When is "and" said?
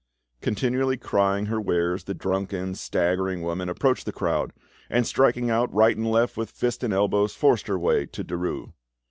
4.89-5.05, 5.95-6.09, 6.83-6.91